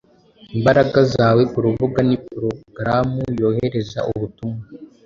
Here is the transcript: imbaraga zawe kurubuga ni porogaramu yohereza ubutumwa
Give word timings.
imbaraga 0.55 0.99
zawe 1.15 1.41
kurubuga 1.51 1.99
ni 2.07 2.17
porogaramu 2.25 3.23
yohereza 3.41 3.99
ubutumwa 4.11 4.63